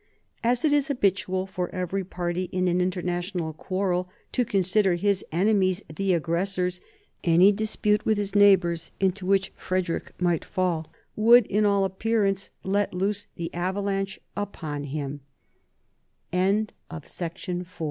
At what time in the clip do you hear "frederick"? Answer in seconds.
9.55-10.13